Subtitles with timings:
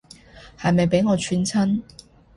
[0.57, 1.83] 係咪畀我串親